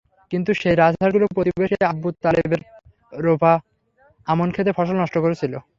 কিন্তু 0.31 0.51
সেই 0.61 0.75
রাজহাঁসগুলো 0.75 1.25
প্রতিবেশী 1.35 1.75
আবু 1.91 2.09
তালেবের 2.23 2.61
রোপা 3.23 3.53
আমন 4.27 4.47
খেতের 4.55 4.75
ফসল 4.77 4.95
নষ্ট 5.01 5.15
করছিল। 5.17 5.53